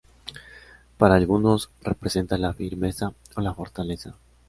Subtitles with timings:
[0.97, 4.15] Para algunos, representa la firmeza o la fortaleza.